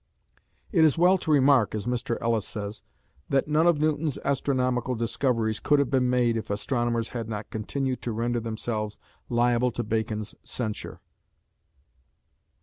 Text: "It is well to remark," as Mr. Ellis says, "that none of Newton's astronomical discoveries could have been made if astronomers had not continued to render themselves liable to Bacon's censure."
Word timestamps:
"It 0.71 0.83
is 0.83 0.97
well 0.97 1.19
to 1.19 1.29
remark," 1.29 1.75
as 1.75 1.85
Mr. 1.85 2.17
Ellis 2.21 2.47
says, 2.47 2.81
"that 3.29 3.47
none 3.47 3.67
of 3.67 3.77
Newton's 3.79 4.17
astronomical 4.25 4.95
discoveries 4.95 5.59
could 5.59 5.77
have 5.77 5.91
been 5.91 6.09
made 6.09 6.37
if 6.37 6.49
astronomers 6.49 7.09
had 7.09 7.29
not 7.29 7.51
continued 7.51 8.01
to 8.01 8.11
render 8.11 8.39
themselves 8.39 8.97
liable 9.29 9.69
to 9.73 9.83
Bacon's 9.83 10.33
censure." 10.43 11.01